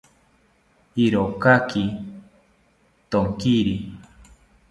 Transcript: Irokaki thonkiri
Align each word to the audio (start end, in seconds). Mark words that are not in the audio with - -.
Irokaki 1.03 1.83
thonkiri 3.11 3.77